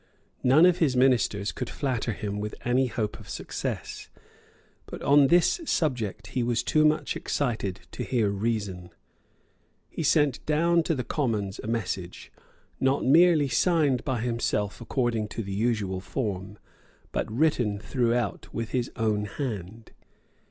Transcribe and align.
None 0.41 0.65
of 0.65 0.79
his 0.79 0.95
ministers 0.95 1.51
could 1.51 1.69
flatter 1.69 2.11
him 2.11 2.39
with 2.39 2.55
any 2.65 2.87
hope 2.87 3.19
of 3.19 3.29
success. 3.29 4.09
But 4.87 5.03
on 5.03 5.27
this 5.27 5.61
subject 5.65 6.25
he 6.33 6.41
was 6.41 6.63
too 6.63 6.83
much 6.85 7.15
excited 7.15 7.81
to 7.91 8.01
hear 8.03 8.31
reason. 8.31 8.89
He 9.91 10.01
sent 10.01 10.43
down 10.47 10.81
to 10.89 10.95
the 10.95 11.03
Commons 11.03 11.59
a 11.63 11.67
message, 11.67 12.31
not 12.79 13.05
merely 13.05 13.47
signed 13.47 14.03
by 14.03 14.21
himself 14.21 14.81
according 14.81 15.27
to 15.27 15.43
the 15.43 15.53
usual 15.53 15.99
form, 15.99 16.57
but 17.11 17.31
written 17.31 17.77
throughout 17.77 18.51
with 18.51 18.71
his 18.71 18.89
own 18.95 19.25
hand. 19.25 19.91